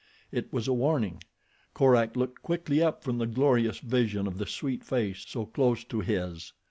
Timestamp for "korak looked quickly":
1.75-2.81